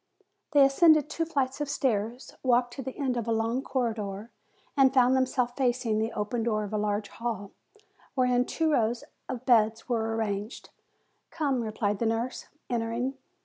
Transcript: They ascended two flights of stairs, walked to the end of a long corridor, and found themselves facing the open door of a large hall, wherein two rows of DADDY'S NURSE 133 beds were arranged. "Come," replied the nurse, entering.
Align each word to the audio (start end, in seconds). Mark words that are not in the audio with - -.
They 0.53 0.65
ascended 0.65 1.11
two 1.11 1.25
flights 1.25 1.61
of 1.61 1.69
stairs, 1.69 2.33
walked 2.41 2.73
to 2.73 2.81
the 2.81 2.97
end 2.97 3.17
of 3.17 3.27
a 3.27 3.31
long 3.31 3.61
corridor, 3.61 4.31
and 4.75 4.91
found 4.91 5.15
themselves 5.15 5.51
facing 5.55 5.99
the 5.99 6.11
open 6.13 6.41
door 6.41 6.63
of 6.63 6.73
a 6.73 6.77
large 6.79 7.09
hall, 7.09 7.51
wherein 8.15 8.45
two 8.45 8.71
rows 8.71 9.03
of 9.29 9.45
DADDY'S 9.45 9.83
NURSE 9.87 9.89
133 9.89 9.89
beds 9.89 9.89
were 9.89 10.15
arranged. 10.15 10.69
"Come," 11.29 11.61
replied 11.61 11.99
the 11.99 12.07
nurse, 12.07 12.47
entering. 12.67 13.13